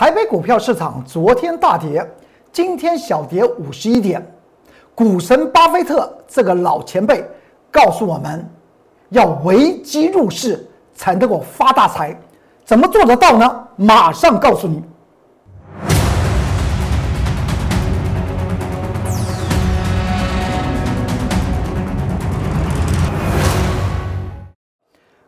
[0.00, 2.02] 台北股票市场昨天大跌，
[2.50, 4.26] 今天小跌五十一点。
[4.94, 7.22] 股神巴菲特这个老前辈
[7.70, 8.42] 告诉我们，
[9.10, 12.18] 要危机入市才能够发大财，
[12.64, 13.68] 怎么做得到呢？
[13.76, 14.82] 马上告诉你。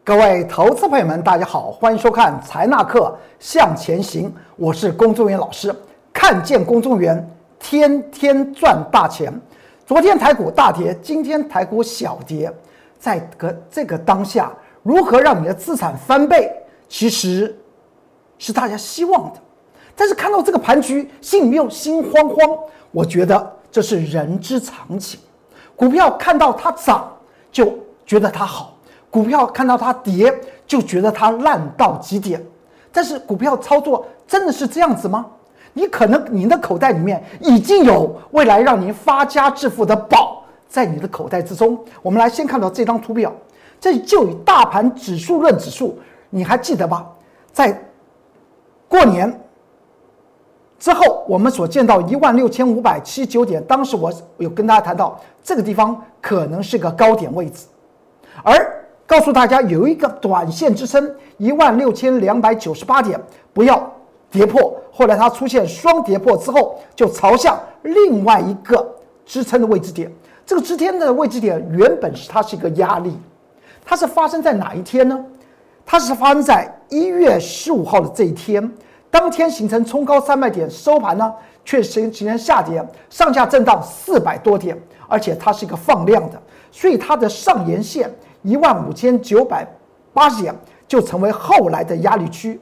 [0.05, 5.73] 各位投资朋友们，大家好，欢迎收看《财纳课向前行》，我是龚宗元老师。
[6.12, 7.25] 看见龚宗元，
[7.61, 9.32] 天天赚大钱。
[9.86, 12.53] 昨天台股大跌，今天台股小跌，
[12.99, 16.53] 在个这个当下，如何让你的资产翻倍，
[16.89, 17.57] 其实
[18.39, 19.39] 是大家希望的。
[19.95, 22.59] 但是看到这个盘局，心里又心慌慌。
[22.90, 25.21] 我觉得这是人之常情。
[25.76, 27.09] 股票看到它涨，
[27.53, 27.73] 就
[28.04, 28.76] 觉得它好。
[29.12, 30.34] 股票看到它跌，
[30.66, 32.42] 就觉得它烂到极点。
[32.91, 35.27] 但是股票操作真的是这样子吗？
[35.75, 41.78] 你可能你的口袋里面已经有未来让您发家致富的宝在你的口袋之中。
[42.00, 43.31] 我们来先看到这张图表，
[43.78, 45.98] 这就以大盘指数论指数，
[46.31, 47.06] 你还记得吧？
[47.53, 47.78] 在
[48.89, 49.41] 过年
[50.78, 57.67] 之后，我们所见到一万六千五百七十九点，当时我有跟大家谈到这个地方可能是个高点位置，
[58.42, 58.81] 而。
[59.13, 63.21] 告诉大家有一个短线支撑一万六千两百九十八点，
[63.53, 63.93] 不要
[64.31, 64.75] 跌破。
[64.91, 68.97] 后来它出现双跌破之后，就朝向另外一个
[69.27, 70.11] 支撑的位置点。
[70.47, 73.15] 这个支撑的位置点原本是它是一个压力，
[73.85, 75.23] 它是发生在哪一天呢？
[75.85, 78.73] 它是发生在一月十五号的这一天，
[79.11, 81.31] 当天形成冲高三百点，收盘呢
[81.67, 84.75] 却形形成下跌，上下震荡四百多点，
[85.07, 86.41] 而且它是一个放量的，
[86.71, 88.11] 所以它的上沿线。
[88.43, 89.67] 一万五千九百
[90.12, 90.55] 八十点
[90.87, 92.61] 就成为后来的压力区，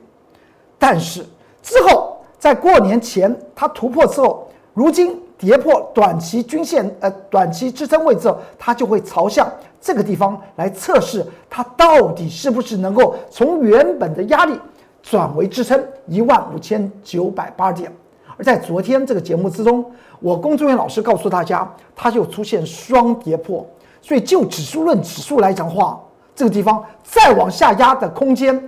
[0.78, 1.25] 但是
[1.62, 9.50] 之后在过年前它突破之后，如今跌破短期均线呃短期支撑位置，它就会朝向
[9.81, 14.59] 这个地方来测试它到底是不是能够从原本的压力
[15.03, 17.93] 转为支撑一万五千九百八十点。
[18.37, 19.84] 而在昨天这个节目之中，
[20.21, 23.66] 我龚忠元老师告诉大家，它就出现双跌破。
[24.03, 26.00] 所以，就指数论指数来讲话，
[26.34, 28.61] 这个地方再往下压的空间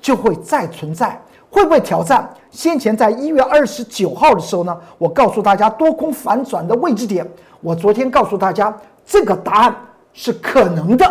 [0.00, 1.20] 就会再存在，
[1.50, 4.76] 会不会挑战先前在一月二十九号的时候呢？
[4.98, 7.28] 我告诉大家多空反转的位置点，
[7.60, 8.74] 我昨天告诉大家
[9.04, 9.76] 这个答案
[10.12, 11.06] 是可能的。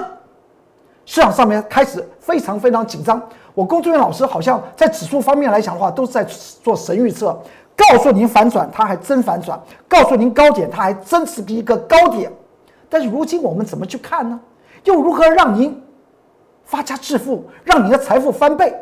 [1.06, 3.22] 市场上面开始非常非常紧张，
[3.54, 6.24] 我工作人员老师好像在指数方面来讲的话，都是在
[6.64, 7.36] 做神预测，
[7.76, 12.32] 告诉您反转，它还真反转；告诉您高点，它还真是一个高点。
[12.90, 14.40] 但是如今我们怎么去看呢？
[14.86, 15.80] 又如何让您
[16.64, 18.74] 发家致富，让你的财富翻倍？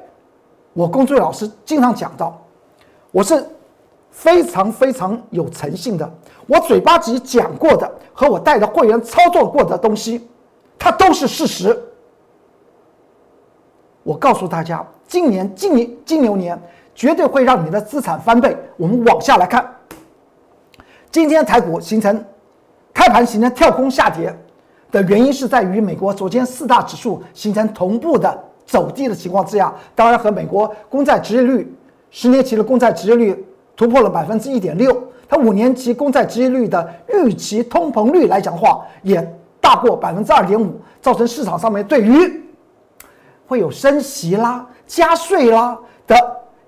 [0.73, 2.39] 我工作老师经常讲到，
[3.11, 3.43] 我是
[4.11, 6.09] 非常非常有诚信的。
[6.45, 10.27] 我嘴巴里讲过的和我带的会员操作过的东西，
[10.77, 11.77] 它都是事实。
[14.03, 16.57] 我告诉大家，今年金年金牛年
[16.95, 18.55] 绝对会让你的资产翻倍。
[18.77, 19.75] 我们往下来看，
[21.11, 22.23] 今天台股形成。
[22.93, 24.35] 开盘形成跳空下跌
[24.91, 31.77] 的原因是在于美国昨天四大指数形成同步的走低的情况之下，当然和美国公债直利率
[32.11, 33.45] 十年期的公债直利率
[33.75, 39.21] 突破了百分之一点六，它五年期公债直利率的预期通膨率来讲话也
[39.61, 42.43] 大过百分之二点五，造成市场上面对于
[43.45, 46.15] 会有升息啦、加税啦的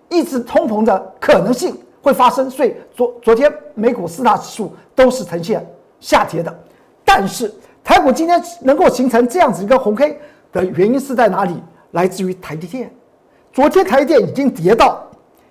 [0.09, 5.65] 抑制通膨的可能性会发生，所以昨昨天美股四大指数都是呈现。
[5.99, 6.59] 下跌的，
[7.03, 10.19] 但是台股今天能够形成这样子一个红 K
[10.51, 11.61] 的原因是在哪里？
[11.91, 12.91] 来自于台积电。
[13.51, 15.03] 昨天台积电已经跌到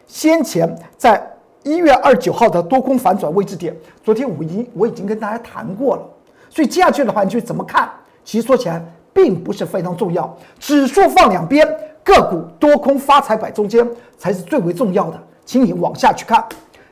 [0.06, 1.20] 先前在
[1.64, 3.76] 一月二十九号的多空反转位置点。
[4.04, 6.02] 昨天我已经我已经跟大家谈过了，
[6.48, 7.90] 所以接下去的话你去怎么看？
[8.24, 8.80] 其实说起来
[9.12, 11.66] 并不是非常重要，指数放两边，
[12.04, 13.84] 个股多空发财摆中间
[14.16, 15.20] 才是最为重要的。
[15.44, 16.44] 请你往下去看，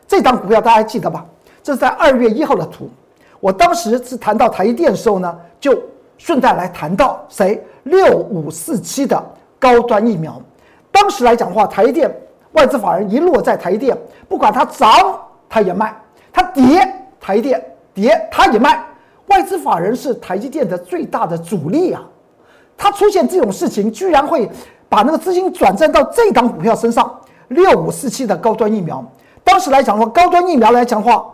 [0.09, 1.25] 这张股票大家记得吧？
[1.63, 2.91] 这是在二月一号的图。
[3.41, 5.79] 我当时是谈到台积电的时候呢，就
[6.19, 9.23] 顺带来谈到谁六五四七的
[9.59, 10.41] 高端疫苗。
[10.91, 12.11] 当时来讲的话，台积电
[12.53, 13.97] 外资法人一落在台积电，
[14.29, 14.89] 不管它涨
[15.49, 15.95] 它也卖，
[16.33, 16.91] 它跌
[17.21, 17.63] 台积电
[17.93, 18.83] 跌它也卖。
[19.27, 22.03] 外资法人是台积电的最大的主力啊，
[22.77, 24.51] 它出现这种事情，居然会
[24.89, 27.15] 把那个资金转战到这档股票身上，
[27.49, 29.05] 六五四七的高端疫苗。
[29.45, 31.27] 当时来讲的话，高端疫苗来讲的话。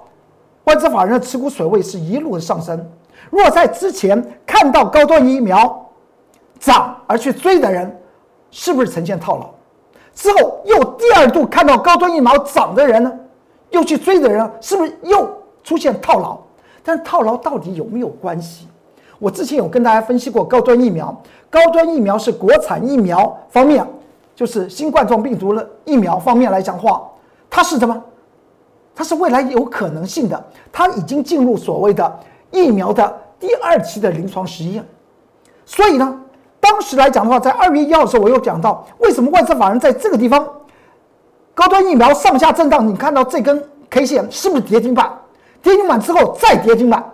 [0.65, 2.79] 外资法人的持股水位是一路的上升。
[3.31, 5.91] 如果在之前看到高端疫苗
[6.61, 8.01] 涨而去追的人，
[8.51, 9.49] 是不是呈现套牢？
[10.15, 13.13] 之后又第二度看到高端疫苗涨的人呢，
[13.71, 15.29] 又去追的人，是不是又
[15.65, 16.39] 出现套牢？
[16.85, 18.69] 但套牢到底有没有关系？
[19.19, 21.17] 我之前有跟大家分析过高端疫苗，
[21.49, 23.87] 高端疫苗是国产疫苗方面，
[24.35, 27.03] 就是新冠状病毒的疫苗方面来讲话，
[27.49, 28.03] 它是什么？
[28.95, 34.85] 它是未来有可能性的，它已经进入所谓的疫苗的第二期的临床实验，
[35.65, 36.19] 所以呢。
[36.65, 40.49] 当时来讲的话，在二月一号的时候，我又讲到为什么外资法人在这个地方
[41.55, 42.87] 高端疫苗上下震荡。
[42.87, 43.61] 你看到这根
[43.91, 45.13] K 线是不是跌停板？
[45.61, 47.05] 跌停板之后再跌停板，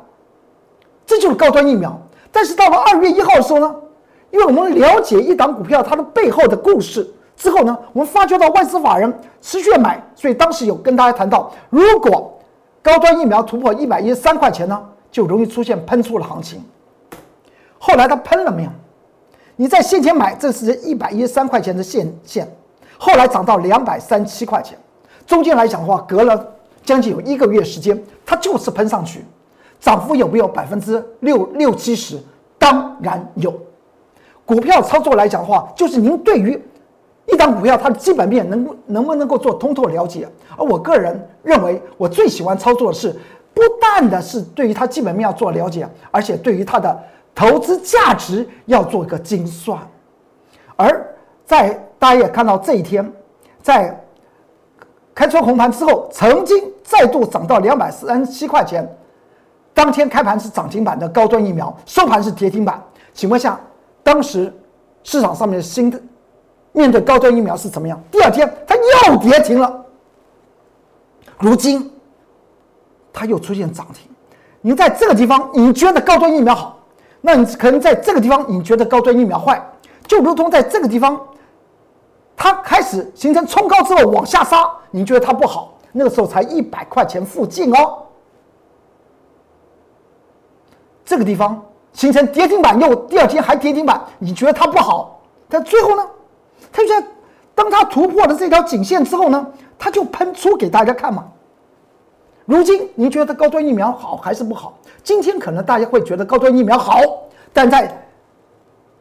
[1.06, 1.98] 这就是高端疫苗。
[2.30, 3.74] 但是到了二月一号的时候呢，
[4.30, 12.36] 因为我们了解一档股票它的背后的故事之后呢，我们发觉到外资法人持续买，所以当时有跟大家谈到，如果
[12.82, 14.78] 高端疫苗突破一百一十三块钱呢，
[15.10, 16.60] 就容易出现喷出的行情。
[17.78, 18.70] 后来它喷了没有？
[19.54, 22.48] 你在现前买，这是一百一十三块钱的现线，
[22.98, 24.76] 后来涨到两百三七块钱，
[25.24, 26.44] 中间来讲的话，隔了
[26.84, 29.24] 将近有一个月时间，它就是喷上去，
[29.78, 32.18] 涨幅有没有百分之六六七十？
[32.58, 33.54] 当然有。
[34.44, 36.60] 股票操作来讲的话，就是您对于
[37.28, 40.28] 一档股票它的基本面能能不能够做通透了解？
[40.56, 43.12] 而我个人认为，我最喜欢操作的是，
[43.54, 46.98] 不但的是对于它基本面要做了解，而且对于它的。
[47.34, 49.78] 投资价值要做一个精算，
[50.74, 51.06] 而
[51.46, 53.12] 在大家也看到这一天，
[53.62, 53.96] 在
[55.14, 58.84] 开出红盘之后，曾经再度涨到两百三十七块钱，
[59.72, 62.82] 当天开盘是涨停板的高端疫苗，收盘是跌停板。
[63.12, 63.56] 请问下，
[64.02, 64.52] 当时
[65.04, 66.00] 市场上面的心的
[66.78, 68.00] 面对高端疫苗是怎么样？
[68.08, 68.76] 第二天它
[69.08, 69.84] 又跌停了，
[71.40, 71.92] 如今
[73.12, 74.08] 它又出现涨停。
[74.60, 76.78] 你在这个地方，你觉得高端疫苗好？
[77.20, 79.60] 那你可能在这个地方，你觉得高端疫苗坏，
[80.06, 81.20] 就如同在这个地方，
[82.36, 88.04] 它开始形成冲高之后往下杀，你觉得它不好，那个时候才一百块钱附近哦。
[91.04, 91.60] 这个地方
[91.92, 96.06] 形成跌停板，又第二天还跌停板，你觉得它不好，但最后呢，
[96.72, 97.06] 它就在
[97.54, 99.46] 当它突破了这条颈线之后呢，
[99.78, 101.24] 它就喷出给大家看嘛。
[102.44, 104.78] 如今您觉得高端疫苗好还是不好？
[105.02, 107.00] 今天可能大家会觉得高端疫苗好，
[107.52, 107.90] 但在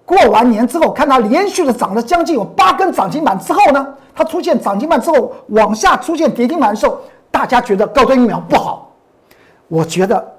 [0.05, 6.99] 过完年之后，看它连续的涨了将近有八根涨停板之后呢，它出现涨停板之后往下出现跌停板的时候，
[7.29, 8.93] 大家觉得高端疫苗不好。
[9.67, 10.37] 我觉得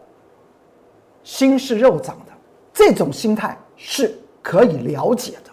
[1.23, 2.33] 心是肉长的，
[2.73, 5.48] 这种心态是可以了解的。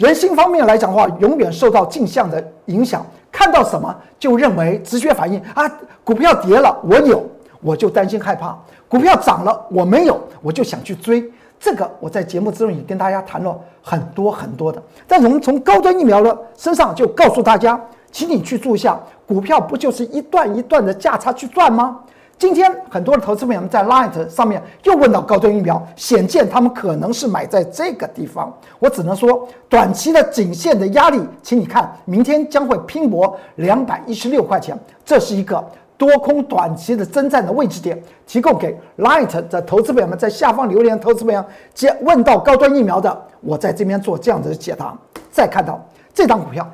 [0.00, 3.04] 人性方面来讲的话，永远受到镜像的影响。
[3.30, 5.70] 看到什么就认为直觉反应啊，
[6.02, 7.22] 股票跌了我有
[7.60, 8.56] 我就担心害怕，
[8.88, 11.30] 股票涨了我没有我就想去追。
[11.60, 14.82] 这个我在节目之中也跟大家谈了很多很多的。
[15.06, 17.78] 但我们从高端疫苗的身上就告诉大家，
[18.10, 18.98] 请你去注意一下，
[19.28, 22.00] 股票不就是一段一段的价差去赚吗？
[22.40, 28.50] 今天很多的投资朋友们在 Light 上面又问到高端疫苗，显见他们可能是买在这个地方。
[28.78, 35.62] 我只能说，短期的颈线的压力，请你看，明天将会拼搏两百一十六块钱，这是一个
[35.98, 40.98] 多空短期的征战的位置点，提供给 Light 的投资朋友们在下方留言。
[40.98, 41.44] 投资朋友
[41.74, 44.96] 接问到高端疫苗的，我在这边做这样子的解答。
[45.30, 45.78] 再看到
[46.14, 46.66] 这张股票，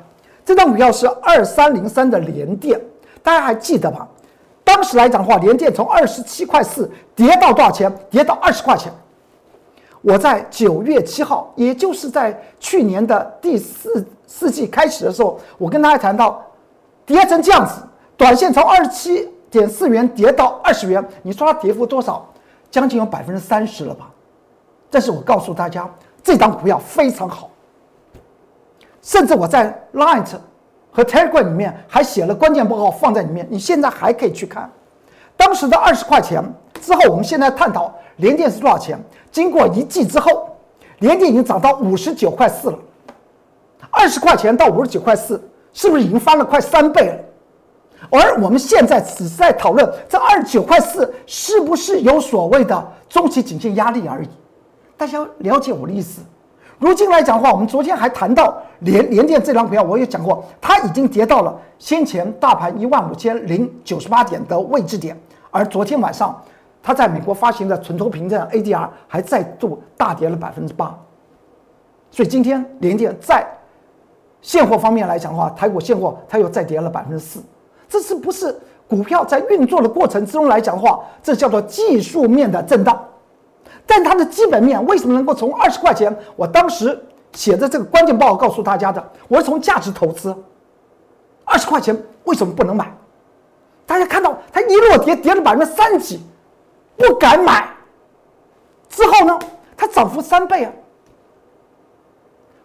[0.45, 2.79] 这张股票是二三零三的联电，
[3.21, 4.07] 大家还记得吧？
[4.67, 7.89] 当时来讲的话，联电从二十七块四跌到多少钱？
[8.09, 8.91] 跌到二十块钱。
[10.01, 16.43] 我在九月七号，也就是在去年的第四四季开始的时候，我跟大家谈到，
[17.05, 17.81] 跌成这样子，
[18.17, 22.27] 短线从二十七点四元跌到二十元，你说它跌幅多少？
[22.69, 24.09] 将近有百分之三十了吧？
[24.89, 25.89] 但是我告诉大家，
[26.21, 27.49] 这张股票非常好，
[29.01, 30.27] 甚至我在 Light。
[30.91, 34.69] 和 Telegram 里面还写了关键报告放在里面，你现在还可以去看。
[35.35, 36.43] 当时的二十块钱
[36.81, 38.99] 之后，我们现在探讨联电是多少钱？
[39.31, 40.49] 经过一季之后，
[40.99, 42.79] 联电已经涨到五十九块四了。
[43.91, 45.41] 二十块钱到五十九块四，
[45.73, 47.19] 是不是已经翻了快三倍了？
[48.11, 54.27] 而我们现在只在讨论这二十九块四是不是有所谓的中期颈线压力而已。
[54.95, 56.21] 大家了解我的意思？
[56.79, 65.19] 如今来讲的话，我们昨天还谈到联联电这张股票，我也讲过，它已经跌到了先前大盘一万五千零九十八点的位置点，
[65.49, 66.39] 而昨天晚上，
[66.83, 70.95] 它在美国发行的存托凭证 ADR 还再度大跌了百分之八，
[72.11, 73.43] 所以今天联电在
[74.43, 77.41] 现货方面来讲的话，台股现货它又再跌了百分之四，
[77.89, 78.55] 这是不是
[78.87, 83.03] 股票在运作的过程之中来讲的话，这叫做技术面的震荡。
[83.87, 86.15] 但它的基本面为什么能够从二十块钱？
[86.35, 87.01] 我当时
[87.33, 90.35] 写的这个关键报告告诉大家的，我是从价值投资，
[91.45, 92.93] 二十块钱为什么不能买？
[93.85, 96.21] 大家看到它一落跌，跌了百分之三十几，
[96.97, 97.67] 不敢买。
[98.89, 99.39] 之后呢，
[99.75, 100.73] 它涨幅三倍啊！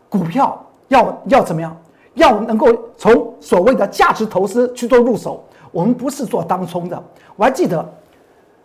[0.08, 1.76] 股票要要怎么样？
[2.14, 5.44] 要能够从所谓的价值投资去做入手。
[5.70, 7.02] 我们不是做当冲的。
[7.36, 7.82] 我还记得，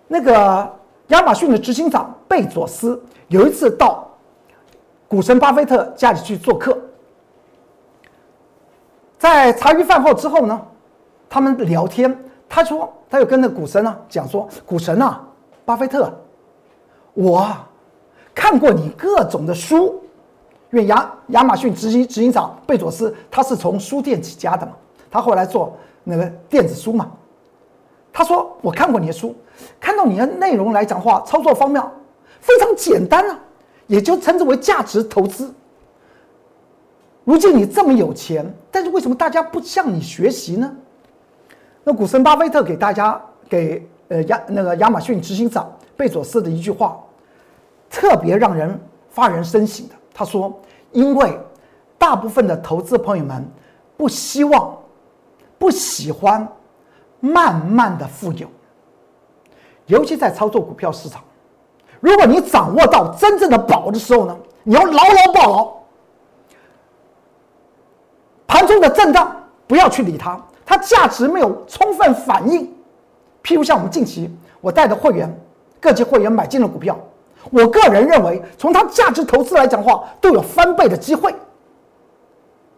[0.08, 0.70] 那个
[1.08, 4.08] 亚马逊的执行长贝佐斯有一次到
[5.08, 6.78] 股神巴菲特家里去做客，
[9.18, 10.62] 在茶余饭后之后呢，
[11.30, 12.18] 他们聊天。
[12.50, 15.22] 他说，他又跟那股神呢讲说：“股神啊，
[15.66, 16.14] 巴菲特，
[17.14, 17.48] 我
[18.34, 20.02] 看过你各种的书，
[20.72, 24.74] 因为亚亚马逊执行执行长贝佐斯他是从书店起家的嘛，
[25.12, 25.76] 他后来做。”
[26.10, 27.12] 那个电子书嘛，
[28.14, 29.36] 他说我看过你的书，
[29.80, 31.84] 看到你的内容来讲话，操作方面
[32.40, 33.40] 非常简单啊，
[33.88, 35.54] 也就称之为价值投资。
[37.24, 40.76] 如今你这么有钱，但是为什么大家不向你学习呢？
[41.84, 46.98] 那股神巴菲特给大家给呃亚那个亚马逊执行长贝佐斯的一句话，
[47.90, 49.96] 特别让人发人深省的。
[50.14, 50.58] 他说
[50.92, 51.38] ：“因为
[51.98, 53.46] 大部分的投资朋友们
[53.96, 54.76] 不希望。”
[55.60, 56.48] 不喜欢
[57.20, 58.48] 慢慢的富有，
[59.88, 61.22] 尤其在操作股票市场。
[62.00, 65.74] 如果你掌握到真正的宝的时候呢，你要牢牢抱牢。
[68.46, 72.66] 盘中的震荡不要去理它，它价值没有充分反应。
[73.44, 74.30] 譬如像我们近期
[74.62, 75.30] 我带的会员，
[75.80, 76.98] 各级会员买进了股票，
[77.52, 81.34] 我个人认为从它价值投资来讲话，都有翻倍的机会。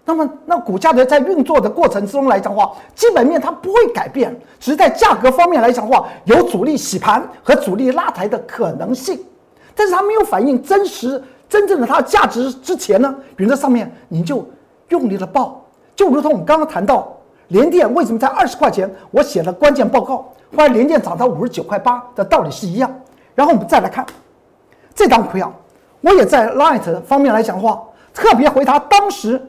[0.10, 9.24] 那么，那股价的在运作的过程之中来讲的话，基本面它不会改变，只是在价格方面来讲的话，有主力洗盘和主力拉抬的可能性，
[9.76, 14.44] 但是它没有反映真实真正的它的价值之前呢，比如在上面你就
[14.88, 15.64] 用力的报，
[15.96, 17.16] 就如同我们刚刚谈到
[17.50, 20.16] 联电为什么在二十块钱，我写了关键报告，
[20.58, 22.92] 后来联电涨到五十九块八的道理是一样。
[23.36, 24.04] 然后我们再来看
[24.96, 25.54] 这张股票，
[26.02, 29.40] 我也在 Light 方面来讲话，特别回答当时。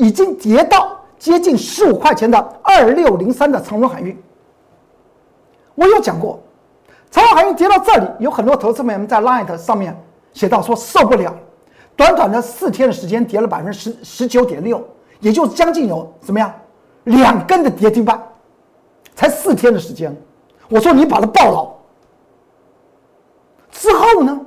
[0.00, 4.16] 已经跌到接近十五块钱的二六零三的长荣海运，
[5.74, 6.40] 我有讲过，
[7.10, 9.94] 长荣海运跌到这里，有很多投资朋友们在 Line 上面
[10.32, 11.36] 写到说受不了，
[11.96, 14.82] 短短的四天的时间跌了百分之十十九点六，
[15.18, 16.50] 也就是将近有怎么样
[17.04, 18.18] 两根的跌停板，
[19.14, 20.16] 才四天的时间，
[20.70, 21.70] 我说你把它抱牢，
[23.70, 24.40] 之后呢，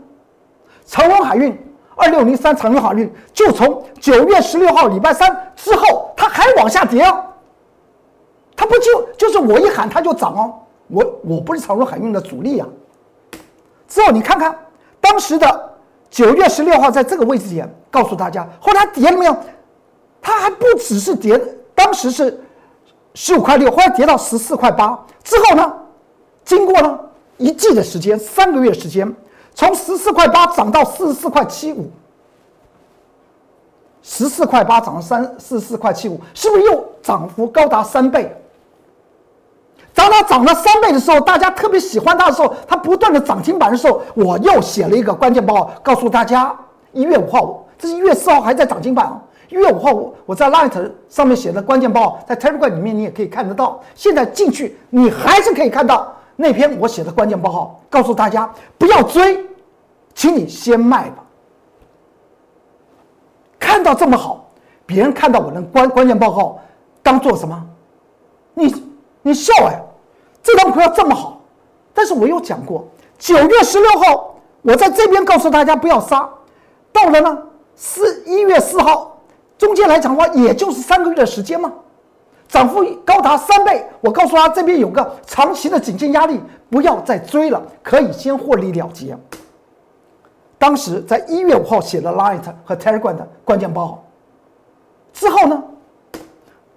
[0.84, 1.56] 长荣海运。
[2.04, 7.24] 二六零三长荣海运就从九月十六号礼拜三之后，它还往下跌哦。
[8.56, 10.54] 它不就就是我一喊它就涨哦。
[10.88, 12.66] 我我不是长荣海运的主力呀。
[13.88, 14.54] 之后你看看
[15.00, 15.74] 当时的
[16.10, 19.36] 九月十六号在这个位置点，告诉大家后来跌了没有？
[20.22, 21.40] 它还不只是跌，
[21.74, 22.38] 当时是
[23.14, 25.00] 十五块六，后来跌到十四块八。
[25.24, 25.74] 之后呢，
[26.44, 27.00] 经过了
[27.38, 29.14] 一季的时间，三个月时间。
[29.56, 31.90] 从十四块八涨到四十四块七五，
[34.02, 38.36] 十四块八涨了三四十四块七五，是不是又涨幅高达三倍？
[39.96, 46.54] 当它涨了三倍的时候，大家特别喜欢它的时候，它不断的涨停板的时候，我又写了一个关键报告，诉大家：
[46.92, 53.80] 一月五号，这是一月四号还在涨停板一月五号，我我在 Light 上面写的关键报，在 Telegram 里面你也可以看得到。
[53.94, 56.12] 现在进去，你还是可以看到。
[56.44, 59.40] 那篇我写的关键报告告诉大家不要追，
[60.14, 61.24] 请你先卖吧。
[63.58, 64.52] 看到这么好，
[64.86, 66.60] 别人看到我的关关键报告，
[67.02, 67.66] 当做什么？
[68.56, 68.76] 你
[69.22, 69.82] 你笑哎，
[70.44, 71.40] 这张股票这么好，
[71.94, 72.86] 但是我有讲过，
[73.18, 76.30] 九月十六号我在这边告诉大家不要杀，
[76.92, 77.38] 到了呢
[77.74, 79.18] 四一月四号，
[79.58, 81.72] 中间来讲的话，也就是三个月的时间嘛。
[82.54, 89.18] 涨幅高达三倍，我告诉他这边有个长期的颈线压力，不要再追了，可以先获利了结。
[90.60, 94.04] 当时在一月五号写了 Light 和 Telegram 的关键报，
[95.12, 95.64] 之后呢，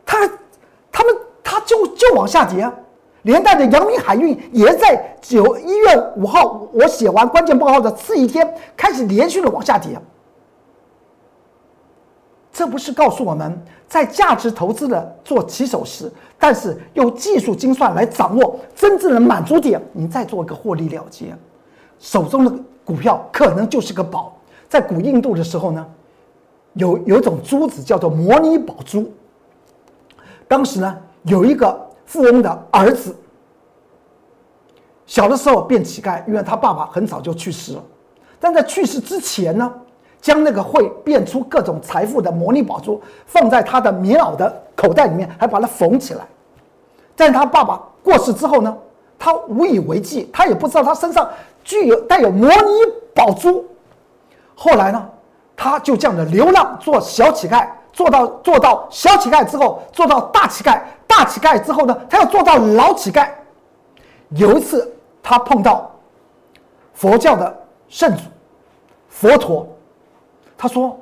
[0.06, 0.26] 他
[0.90, 1.14] 他们
[1.44, 2.66] 他就就往下跌，
[3.20, 10.00] 连带着阳明海运也在九一月五号我写完关键报告的次一天开始连续的往下跌。
[12.56, 21.36] 这不是告诉我们在价值投资的做起手时，但是用技术精算来掌握真正的满足点，你再做一个获利了结，
[21.98, 24.34] 手中的股票可能就是个宝。
[24.70, 25.86] 在古印度的时候呢，
[26.72, 29.12] 有有一种珠子叫做摩尼宝珠。
[30.48, 33.14] 当时呢，有一个富翁的儿子，
[35.04, 37.84] 小的时候变乞丐，因为他爸爸很早就去世了。
[38.40, 39.70] 但在去世之前呢。
[40.26, 46.26] 将那个会变出各种财富的魔力宝珠放在他的棉袄的口袋里面，还把它缝起来。
[47.14, 48.76] 在他爸爸过世之后呢，
[49.16, 51.30] 他无以为继，他也不知道他身上
[51.62, 52.56] 具有带有魔力
[53.14, 53.64] 宝珠。
[54.56, 55.08] 后来呢，
[55.56, 63.28] 他就这样的流浪做小乞丐，做到做到小乞丐之后，做到大乞丐，大乞丐之后呢，他要做到老乞丐。
[64.30, 64.92] 有一次，
[65.22, 65.88] 他碰到
[66.94, 67.56] 佛教的
[67.88, 68.22] 圣主
[69.08, 69.64] 佛陀，
[70.56, 70.98] 他说：“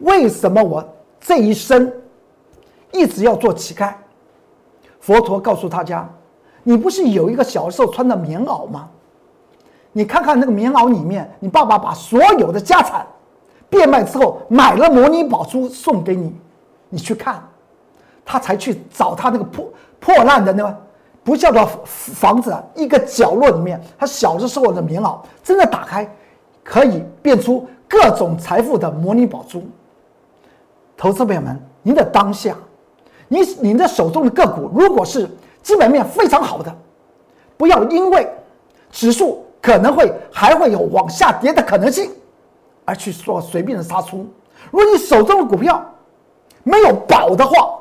[0.00, 0.86] 为什么我
[1.20, 1.92] 这一生
[2.92, 3.92] 一直要做乞丐？”
[5.00, 6.08] 佛陀告诉大家
[6.64, 8.88] ：“你不是有一个小时候穿的棉袄吗？
[9.92, 13.06] 你看看那个棉袄里面，你爸爸把所有的家产
[13.68, 16.34] 变卖之后，买了魔尼宝珠送给你，
[16.88, 17.42] 你去看，
[18.24, 20.76] 他才去找他那个破破烂的那个。”
[21.26, 26.08] 不叫做房子，一个角落里面，他小的时候的棉袄，真的打开，
[26.62, 29.62] 可以变出各种财富的模拟宝珠。
[30.96, 32.56] 投资朋友们，您的当下，
[33.28, 35.28] 你您的手中的个股，如果是
[35.62, 36.74] 基本面非常好的，
[37.56, 38.28] 不要因为
[38.90, 42.10] 指数可能会还会有往下跌的可能性，
[42.84, 44.26] 而去说随便的杀出。
[44.70, 45.84] 如果你手中的股票
[46.62, 47.78] 没有保的话，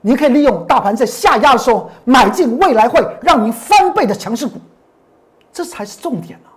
[0.00, 4.54] 你可以利用大盘在下压的时候买进未来会让您翻倍的强势股，
[5.52, 6.50] 这才是重点啊！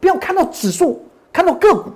[0.00, 1.90] 不要看到指数、看到个股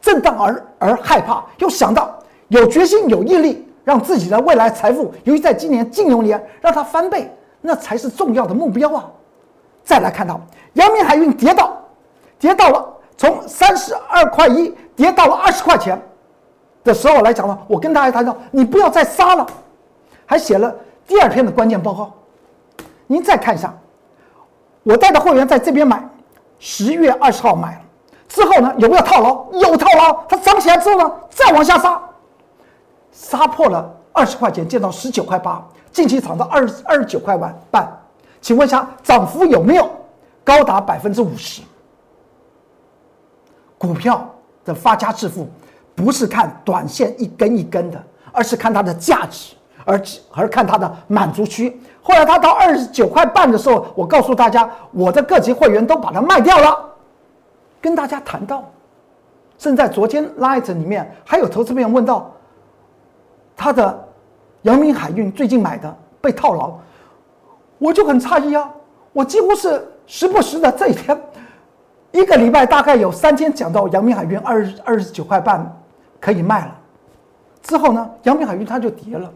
[0.00, 7.30] 震荡而而害怕，要想到有决心、有毅力，让自己的未来财富，尤其在今年金牛年让它翻倍，
[7.60, 9.06] 那才是重要的目标啊！
[9.84, 10.40] 再来看到
[10.74, 11.76] 阳明海运跌到
[12.38, 16.00] 跌到了从三十二块一跌到了二十块钱
[16.84, 19.46] 的时候来讲呢，我跟大家谈到，你不要再杀了。
[20.24, 20.74] 还写了
[21.06, 22.12] 第二篇的关键报告，
[23.06, 23.74] 您再看一下，
[24.84, 26.08] 我带的会员在这边买，
[26.58, 27.80] 十月二十号买了，
[28.30, 29.46] 之后呢有没有套牢？
[29.52, 32.00] 有套牢，它涨起来之后呢再往下杀，
[33.12, 38.00] 杀破了二十块钱，见到十九块八，近期涨到二二十九块半半，
[38.40, 39.90] 请问一下涨幅有没有
[40.42, 41.60] 高达百分之五十？
[43.76, 44.26] 股票
[44.64, 45.48] 的发家致富，
[45.94, 49.54] 不是看短线一根一根的，而是看它的价值。
[49.86, 56.89] 而而看它的满足区，后来它到二十九块半的时候，我告诉大家，我的各级会员都把它卖掉了。
[57.80, 58.68] 跟大家谈到，
[59.58, 62.30] 正在昨天 Light 里面还有投资朋友问到，
[63.56, 64.08] 他的
[64.62, 66.74] 阳明海运最近买的被套牢，
[67.78, 68.70] 我就很诧异啊！
[69.12, 71.20] 我几乎是时不时的这一天，
[72.12, 75.80] 一个礼拜大概有三天讲到阳明海运二二十九块半
[76.20, 76.78] 可以卖了，
[77.62, 79.32] 之后呢，阳明海运它就跌了。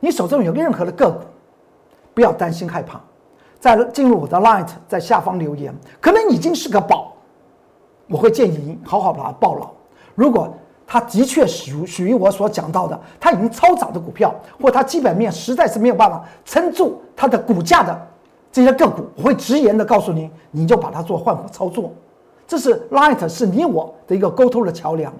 [0.00, 1.20] 你手中有任何的个股，
[2.12, 3.00] 不要担心害怕，
[3.58, 7.13] 在进入我的 Light，在下方留言，可能已经是个宝，
[8.08, 9.70] 我会建议您好好把它抱牢。
[10.14, 10.52] 如果
[10.86, 18.08] 它的确属属于我所讲到的，它已经超涨的股票，或它基本面实在是没有办法撑住它的股价的
[18.52, 21.92] 这些个股，我会直言的告诉您，你就把它做换股操作。
[22.46, 25.12] 这是 Light 是你我的一个沟通的桥梁。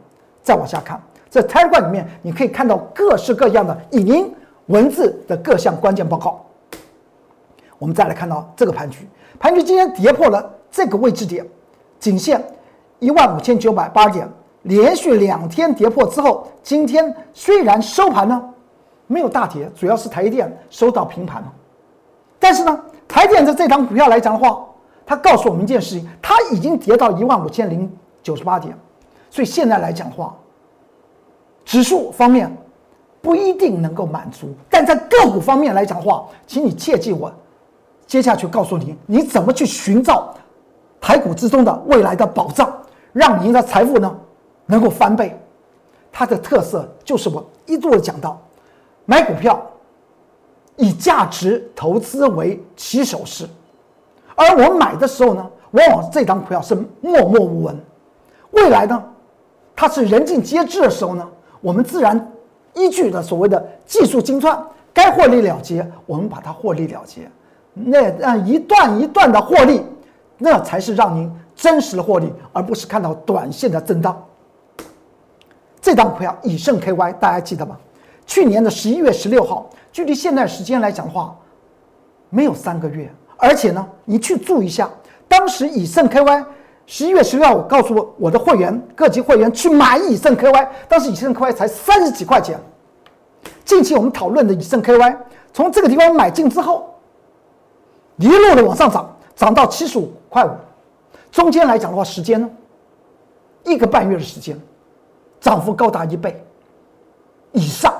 [0.43, 4.35] 再往下看，在 Telegram 里面，你可以看到各式各样的影音。
[4.69, 6.43] 文字的各项关键报告，
[7.79, 9.07] 我们再来看到这个盘局，
[9.39, 11.47] 盘局今天跌破了这个位置点，
[12.01, 12.43] 颈线
[13.05, 14.29] 一万五千九百八十点，
[14.63, 18.43] 连续两天跌破之后，今天虽然收盘呢
[19.07, 21.53] 没有大跌，主要是台电收到平盘了，
[22.39, 24.65] 但是呢，台电的这张股票来讲的话，
[25.05, 27.91] 它告诉我们一件事情，它已经跌到一万五千零
[28.23, 28.75] 九十八点，
[29.31, 30.35] 所以现在来讲的话，
[31.65, 32.51] 指数方面。
[33.21, 37.33] 不一定能够满足，但在个股方面来讲的话，请你切记我
[38.07, 40.35] 接下去告诉你，你怎么去寻找
[41.01, 42.71] 台股之中的未来的保障，
[43.15, 44.15] 让您的财富呢
[44.67, 45.35] 能够翻倍。
[46.13, 48.39] 它的特色就是我一度的讲到，
[49.07, 49.59] 买股票
[50.77, 53.49] 以价值投资为起手式，
[54.35, 57.81] 而我买的时候呢，往往这张股票是默默无闻，
[58.51, 59.03] 未来呢，
[59.75, 61.27] 它是人尽皆知的时候呢，
[61.63, 62.31] 我们自然。
[62.77, 64.61] 依据的所谓的技术精算，
[64.93, 67.31] 该获利了结，我们把它获利了结。
[67.73, 69.81] 那让一段一段的获利，
[70.39, 74.23] 那才是让您真实的获利，而不是看到短线的震荡。
[75.81, 77.77] 这档股票以盛 KY，大家记得吗？
[78.27, 81.37] 去年的十一月十六号，距离现在时间来讲的话，
[82.31, 83.13] 没有三个月。
[83.37, 84.89] 而且呢，你去注意一下，
[85.29, 86.45] 当时以盛 KY。
[86.87, 92.59] 十一月十六号，我告诉我我的会员，各级会员去买以盛 KY，当时以盛 KY 才三十几块钱。
[93.65, 95.17] 近期我们讨论的以盛 KY，
[95.53, 96.95] 从这个地方买进之后，
[98.17, 100.51] 一路的往上涨，涨到七十五块五。
[101.35, 102.49] 中间来讲的话，时间呢，
[103.65, 104.57] 一个半月的时间，
[105.41, 106.41] 涨幅高达一倍
[107.51, 107.93] 以上。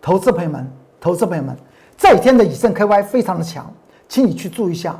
[0.00, 1.56] 投资朋友们，投资朋友们，
[1.96, 3.68] 这一天的以盛 KY 非常的强，
[4.08, 4.96] 请你去注意一下。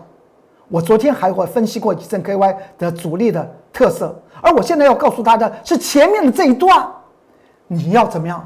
[0.69, 6.92] 我昨天还会分析过以盛 KY 的主力的特色，而我现在要告诉大家是前面的这一段，
[7.69, 8.45] 你要怎么样？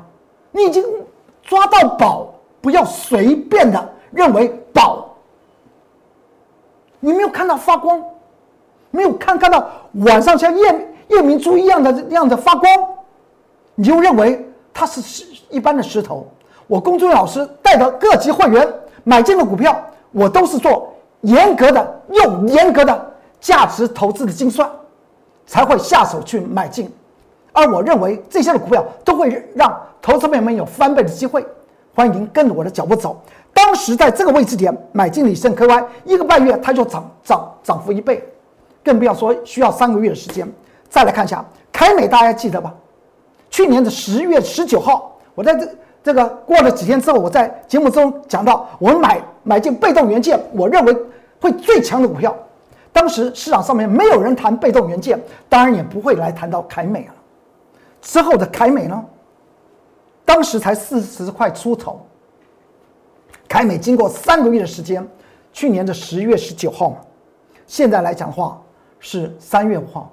[0.53, 0.85] 你已经
[1.43, 5.17] 抓到宝，不要随便的认为宝。
[6.99, 8.05] 你没有看到发光，
[8.91, 9.69] 没有看看到
[10.05, 12.71] 晚上像夜夜明珠一样的样的发光，
[13.75, 16.27] 你就认为它是一般的石头。
[16.67, 18.67] 我公众老师带的各级会员
[19.05, 19.77] 买进的股票，
[20.13, 24.71] 我都是做严格的、又严格的价值投资的精算，
[25.47, 26.89] 才会下手去买进。
[27.53, 31.45] 而我认为这些的股票都会让投资朋友们有翻倍的机会。
[31.93, 33.21] 欢迎跟着我的脚步走。
[33.53, 38.25] 当时在这个位置点买进李胜 KY，一个半月它就涨涨涨幅一倍，
[38.83, 40.51] 更不要说需要三个月的时间。
[40.89, 42.75] 再来看一下凯美，大家记得吧？
[43.49, 45.69] 去年的十月十九号，我在这
[46.03, 50.97] 这个过了几天之后，我在节目中讲到，我们买买进被动元件，我认为
[51.41, 52.35] 会最强的股票。
[52.93, 57.15] 当时市场上面没有人谈被动元件，当然也不会来谈到凯美了。
[58.03, 59.05] 之后的凯美呢，
[60.25, 62.05] 当时才四十块出头。
[63.49, 65.07] 凯美经过三个月的时间，
[65.53, 66.97] 去年的十月十九号嘛，
[67.67, 68.61] 现在来讲的话
[69.01, 70.13] 是三月五号，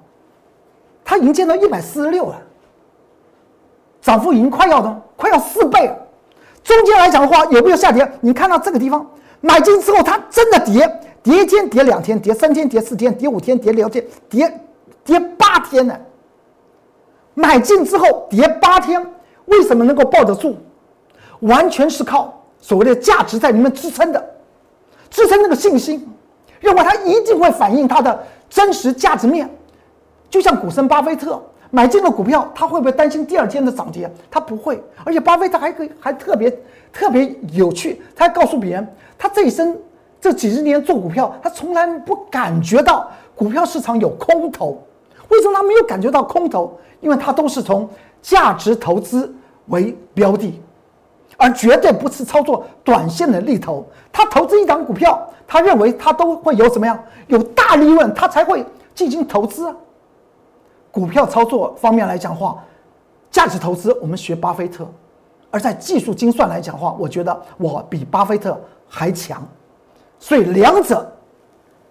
[1.04, 2.36] 它已经见到一百四十六了，
[4.00, 5.96] 涨幅已经快要的快要四倍了。
[6.64, 8.10] 中间来讲的话有没有下跌？
[8.20, 9.06] 你看到这个地方
[9.40, 14.60] 买进之后，它真的跌，跌一天，跌两天，跌三天，跌四天，跌五天，跌六天，跌
[15.04, 15.96] 跌八天呢。
[17.34, 19.06] 买进之后跌八天，
[19.44, 20.56] 为什么能够抱得住？
[21.40, 22.34] 完全是靠。
[22.60, 24.34] 所谓的价值在里面支撑的，
[25.08, 26.04] 支撑那个信心，
[26.58, 29.48] 认为它一定会反映它的真实价值面。
[30.30, 34.10] 就像股神巴菲特买进了股票，他会不会担心第二天的涨跌？
[34.30, 34.82] 他不会。
[35.04, 36.50] 而且巴菲特还可以还特别
[36.92, 39.76] 特别有趣，他还告诉别人，他这一生
[40.20, 44.82] 这几十年做股票，他从来不感觉到股票市场有空头。
[45.28, 46.78] 为什么他没有感觉到空头？
[47.00, 47.88] 因为他都是从
[48.20, 49.32] 价值投资
[49.66, 50.60] 为标的。
[51.38, 56.98] 而绝对不是操作短线的利头，他投资一档股票，他认为他都会有什么样，
[57.28, 59.74] 有大利润，他才会进行投资啊。
[60.90, 62.58] 股票操作方面来讲话，
[63.30, 64.84] 价值投资我们学巴菲特，
[65.52, 69.46] 而在技术精算来讲话，我觉得我比巴菲特还强，
[70.18, 71.08] 所以两者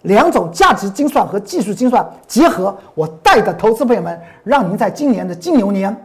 [0.02, 5.96] 两种价值精算和技术精算结合，我带的投资朋友们，让您在今年的金牛年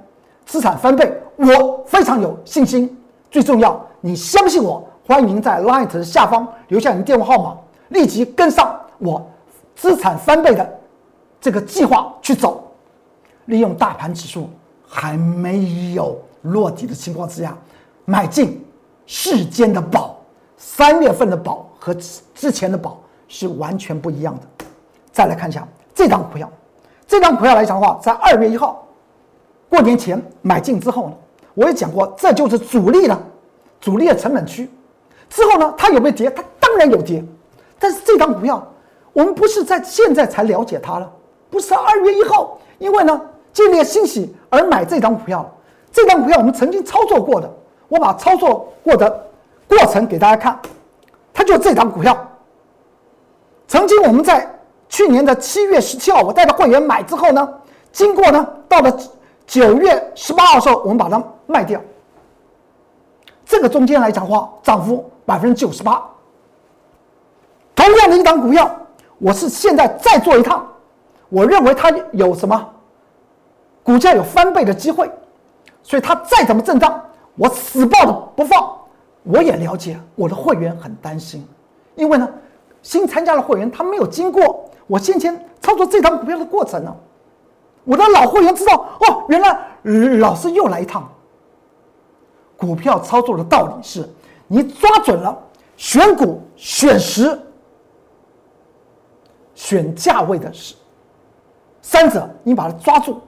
[0.46, 2.98] 资产翻倍，我非常有信心。
[3.34, 9.28] 最重要，你相信我，欢迎在 Light 下方留下你的电话号码，立即跟上我
[9.76, 10.80] 资产翻倍的
[11.42, 12.72] 这个计划去走。
[13.46, 14.48] 利用大盘指数
[14.88, 17.58] 还没有落地的情况之下，
[18.06, 18.64] 买进
[19.08, 20.16] 世间的宝。
[20.56, 21.92] 三月份的宝和
[22.36, 24.66] 之前的宝是完全不一样的。
[25.12, 26.48] 再来看一下这张股票，
[27.08, 28.88] 这张股票来讲的话，在二月一号
[29.70, 31.16] 过年前买进之后呢？
[31.54, 33.22] 我也讲过，这就是主力了，
[33.80, 34.70] 主力的成本区。
[35.30, 36.30] 之后呢，它有没有跌？
[36.30, 37.24] 它当然有跌。
[37.80, 38.66] 但是这张股票，
[39.12, 41.12] 我们不是在现在才了解它了，
[41.50, 45.50] 不是二月一号，因为呢建立了欣喜而买这张股票。
[45.92, 47.52] 这张股票我们曾经操作过的，
[47.88, 49.28] 我把操作过的
[49.68, 50.60] 过程给大家看，
[51.34, 52.18] 它就是这张股票。
[53.68, 54.50] 曾经我们在
[54.90, 57.48] 去年的七月十七号，我带着会员买之后呢，
[57.92, 58.98] 经过呢到了
[59.48, 61.24] 九月十八号的时候，我们把它。
[61.46, 61.80] 卖掉，
[63.46, 66.02] 这个中间来讲话，涨幅百分之九十八。
[67.76, 68.74] 同样的一档股票，
[69.20, 70.66] 我是现在再做一趟，
[71.28, 72.74] 我认为它有什么
[73.84, 75.12] 股价有翻倍的机会，
[75.84, 77.00] 所以它再怎么震荡，
[77.36, 78.76] 我死抱着不放。
[79.24, 81.46] 我也了解我的会员很担心，
[81.96, 82.28] 因为呢，
[82.82, 86.96] 新参加的会员他没有经过我先前操作这档股票的过程呢。
[87.84, 91.10] 我的老会员知道哦，原来老师又来一趟。
[92.56, 94.08] 股票操作的道理是，
[94.48, 95.38] 你抓准了
[95.76, 97.38] 选股、选时、
[99.54, 100.76] 选价位的时，
[101.82, 103.20] 三者你把它抓住，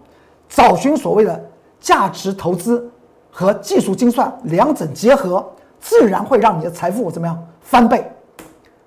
[0.48, 1.50] 找寻所谓的
[1.82, 2.90] 价值投资
[3.30, 5.46] 和技术精算两者结合，
[5.82, 8.10] 自然会让你的财富怎么样翻倍。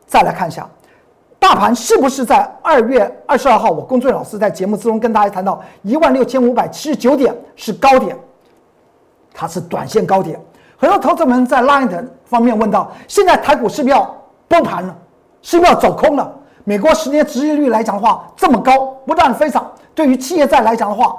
[0.06, 0.66] 再来看一下，
[1.38, 8.16] 大盘是不是在二月二十二号，我龚俊老师在节目之中跟大家谈到一万六千五百七十九点是高点。
[9.32, 10.40] 它是短线高点，
[10.76, 14.12] 很多投资们在 Line 方面问到：现在台股是不是要
[14.48, 14.96] 崩盘了？
[15.42, 16.28] 是不是要走空了？
[16.64, 21.16] 美国十年殖利率来讲的话这么高，不断飞涨，对于企业债来讲的话，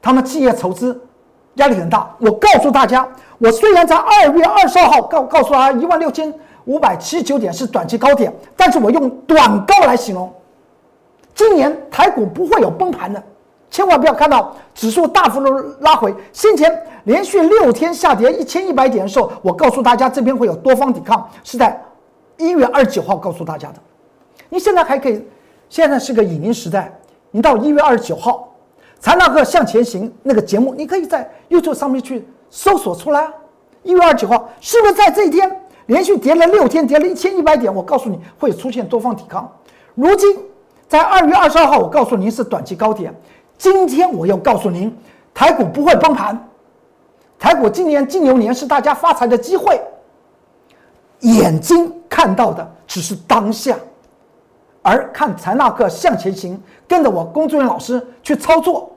[0.00, 0.98] 他们企业筹资
[1.56, 2.10] 压力很大。
[2.18, 6.32] 我告诉大家，我虽然在二月二十二号告告诉他一万六千
[6.64, 10.32] 五百七十九点是短期高点，但是我用短高来形容，
[11.34, 13.22] 今年台股不会有崩盘的，
[13.70, 16.14] 千万不要看到指数大幅度拉回。
[16.32, 21.80] 先前连续六天下跌一千一百点的时候，我告诉大家这边会有多方抵抗，是在
[22.36, 23.76] 一月二十九号告诉大家的。
[24.48, 25.26] 你现在还可以，
[25.68, 26.92] 现在是个影音时代，
[27.30, 28.52] 你到一月二十九号，
[29.00, 33.32] 才那个向前行那个节目，你可以在 YouTube 上面去搜索出来啊。
[33.82, 35.61] 一月二十九号是不是在这一天
[35.92, 37.72] 连续跌了六天，跌了一千一百点？
[37.72, 39.46] 我告诉你会出现多方抵抗。
[39.94, 40.38] 如今
[40.88, 43.14] 在二月二十二号，我告诉您是短期高点。
[43.58, 44.96] 今天我要告诉您，
[45.34, 46.48] 台股不会崩盘，
[47.38, 49.78] 台股今年金牛年是大家发财的机会。
[51.20, 53.76] 眼睛看到的只是当下。
[54.80, 58.90] 而看财纳克向前行，跟着我工作人员老师去操作，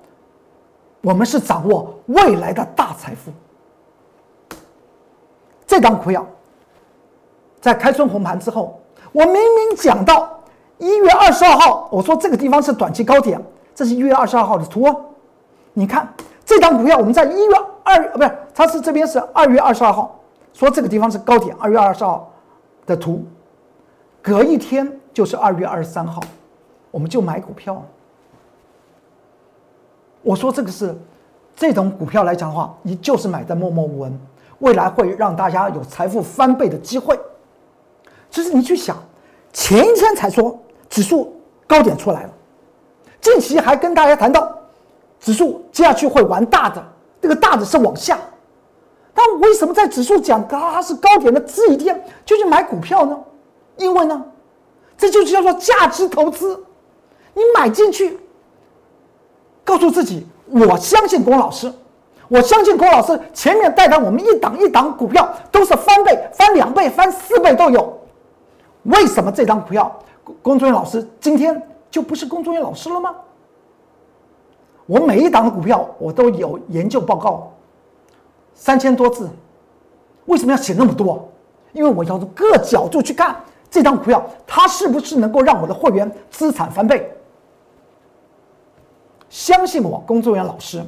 [1.02, 3.32] 我们是掌握未来的大财富。
[5.68, 6.26] 这张股票
[7.66, 8.80] 在开春红盘之后，
[9.12, 10.30] 我明明讲到
[10.78, 14.86] 一月二十二号，我说这个地方是短期高点，这是一月二十二号的图。
[15.74, 16.08] 你看
[16.46, 20.16] 这张股票，我们在一月二不是，它是这边是二月二十二号，
[20.54, 22.32] 说这个地方是高点，二月二十二号
[22.86, 23.26] 的图，
[24.22, 24.88] 隔一天。
[25.12, 26.22] 就是二月二十三号，
[26.92, 27.82] 我们就买股票。
[30.22, 30.94] 我说这个是
[31.56, 34.20] 这种股票来讲的话，你就是买在默默无闻，
[34.60, 37.18] 未来会让大家有财富翻倍的机会。
[38.36, 38.98] 就是你去想，
[39.54, 41.34] 前一天才说指数
[41.66, 42.30] 高点出来了，
[43.22, 44.54] 近期还跟大家谈到
[45.22, 46.86] 指数接下去会玩大的，
[47.22, 48.20] 这个大的是往下。
[49.14, 53.18] 但为什么在指数讲它是高点的这一天就去买股票呢？
[53.78, 54.22] 因为呢？
[54.98, 56.62] 这就是叫做价值投资，
[57.34, 58.20] 你买进去，
[59.64, 61.72] 告诉自己，我相信龚老师，
[62.28, 67.98] 我相信龚老师前面带着我们一档一档股票都是翻倍、翻两倍、翻四倍都有。
[68.86, 70.00] 为什么这张股票，
[70.42, 73.16] 工作人员老师今天就不是工作人员老师了吗？
[74.86, 77.52] 我每一档的股票我都有研究报告，
[78.54, 79.30] 三千多字，
[80.26, 81.28] 为什么要写那么多？
[81.74, 83.36] 因为我要从各角度去看。
[83.68, 87.12] 这张股票，它是不是能够让我的会员资产翻倍？
[89.28, 90.82] 相信我，工作人员老师，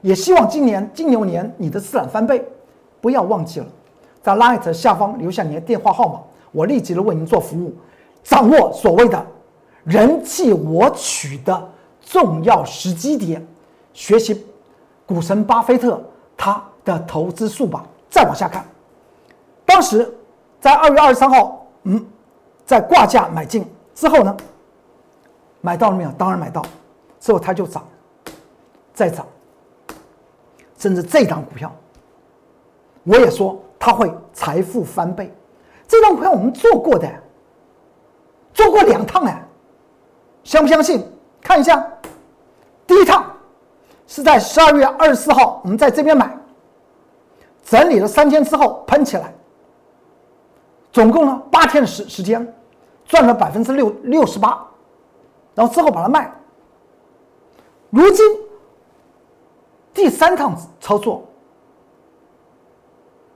[0.00, 2.44] 也希望今年金牛年你的资产翻倍。
[3.00, 3.66] 不要忘记了，
[4.20, 6.20] 在 Light 下方留下你的电话号码，
[6.54, 7.74] 我立即的为您做服务，
[8.22, 9.26] 掌握所谓的
[9.84, 13.46] 人气我取的重要时机点，
[13.92, 14.46] 学习
[15.04, 16.02] 股神巴菲特
[16.36, 17.84] 他的投资术吧。
[18.08, 18.64] 再往下看，
[19.66, 20.10] 当时
[20.60, 22.06] 在二月二十三号，嗯。
[22.66, 23.62] 在挂价买进
[23.94, 24.34] 之后呢，
[25.60, 26.10] 买到了没有？
[26.12, 26.64] 当然买到，
[27.20, 27.86] 之后它就涨，
[28.94, 29.26] 再涨，
[30.78, 31.70] 甚至这张股票，
[33.02, 35.30] 我也说它会财富翻倍。
[35.86, 37.08] 这张股票我们做过的，
[38.52, 39.48] 做过两趟了，
[40.42, 41.06] 相不相信？
[41.40, 41.86] 看一下，
[42.86, 43.24] 第一趟
[44.06, 46.34] 是在十二月二十四号，我们在这边买，
[47.62, 49.32] 整理了三天之后喷起来。
[50.90, 52.54] 总共呢八天的时时间，
[53.04, 54.66] 赚了百分之六六十八，
[55.54, 56.32] 然后之后把它卖。
[57.90, 58.24] 如今
[59.92, 61.24] 第三趟操作，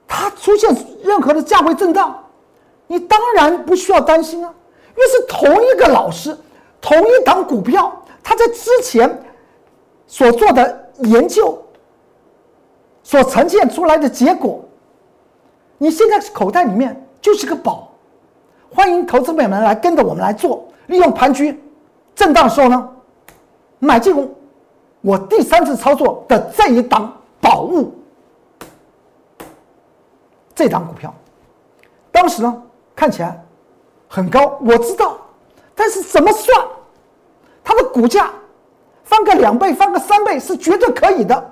[0.07, 2.23] 它出现任何的价位震荡，
[2.89, 4.51] 你当然不需要担心啊，
[4.89, 6.35] 因为是同一个老师，
[6.81, 9.23] 同一档股票，他在之前
[10.07, 11.57] 所做的研究，
[13.03, 14.59] 所呈现出来的结果，
[15.77, 17.05] 你现在口袋里面。
[17.21, 17.91] 就是个宝，
[18.73, 21.61] 欢迎投资朋友们来跟着我们来做，利用盘局
[22.15, 22.89] 震荡的时候呢，
[23.77, 24.15] 买进
[25.01, 27.93] 我第三次操作的这一档宝物，
[30.55, 31.13] 这档股票，
[32.09, 32.63] 当时呢
[32.99, 33.41] 看起来
[34.09, 35.15] 很高，我知道，
[35.73, 36.67] 但是怎么算，
[37.63, 38.29] 它的股价
[39.05, 41.51] 翻个两倍、翻个三倍是绝对可以的，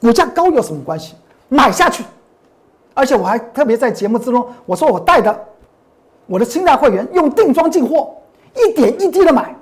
[0.00, 1.14] 股价高有什么关系？
[1.50, 2.02] 买下去。
[2.94, 5.48] 而且我还特别在节目之中，我说我带的
[6.24, 8.16] 我的清代会员用定妆进货，
[8.56, 9.54] 一点一滴的买，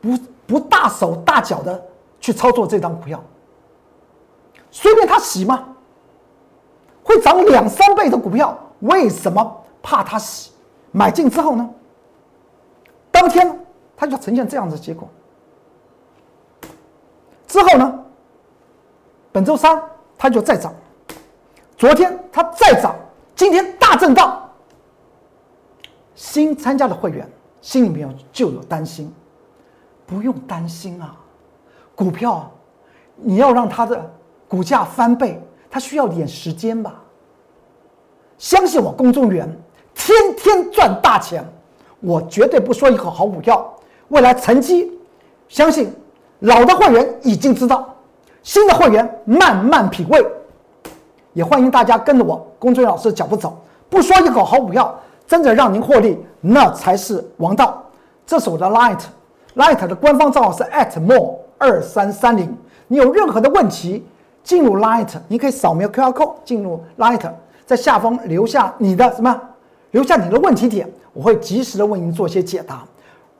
[0.00, 0.08] 不
[0.46, 1.84] 不大手大脚的
[2.18, 3.22] 去操作这张股票，
[4.70, 5.68] 随便他洗吗？
[7.02, 10.50] 会涨两三倍的股票，为什么怕它洗？
[10.90, 11.70] 买进之后呢，
[13.10, 13.60] 当天
[13.94, 15.08] 它就呈现这样的结果。
[17.46, 18.04] 之后呢，
[19.30, 19.80] 本周三
[20.16, 20.72] 它就再涨。
[21.76, 22.96] 昨天它再涨，
[23.36, 24.40] 今天大震荡。
[26.14, 27.28] 新参加的会员
[27.60, 29.12] 心里面就有担心，
[30.06, 31.16] 不用担心啊，
[31.96, 32.50] 股票
[33.16, 34.10] 你要让它的
[34.46, 37.02] 股价翻倍，它需要点时间吧？
[38.38, 39.52] 相信我，公众员
[39.94, 41.44] 天天赚大钱，
[42.00, 43.72] 我绝对不说一口好股票。
[44.08, 44.92] 未来成绩，
[45.48, 45.92] 相信
[46.40, 47.94] 老的会员已经知道，
[48.42, 50.24] 新的会员慢慢品味。
[51.32, 53.56] 也欢迎大家跟着我公众员老师脚步走，
[53.88, 54.94] 不说一口好股票，
[55.26, 57.82] 真的让您获利，那才是王道。
[58.26, 60.64] 这是我的 Light，Light 的官方账号是
[61.00, 62.56] @more 二三三零。
[62.86, 64.06] 你有任何的问题，
[64.42, 67.28] 进入 Light，你可以扫描 QR code 进入 Light，
[67.66, 69.40] 在下方留下你的什么，
[69.94, 72.84] 留下你的问题点，我会及时的为您做些解答。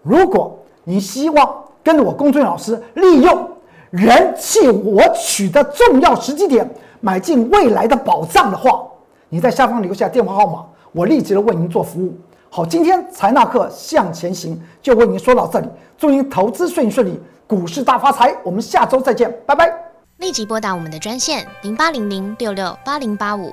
[0.02, 3.50] 如果你希望跟着我龚俊老师，利用
[3.90, 6.68] 人气我取的重要时机点，
[7.00, 8.84] 买进未来的宝藏的话，
[9.28, 12.14] 你在下方留下电话号码，我立即的为您做服务。
[12.48, 15.66] 好，今天财纳课向前行就为您说到这里，
[15.98, 17.20] 祝您投资顺顺利。
[17.48, 19.74] 股市大发财，我们下周再见，拜拜。
[20.18, 23.52] 立即拨打我们的专线零八零零六六八零八五